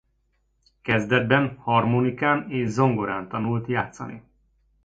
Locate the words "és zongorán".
2.51-3.27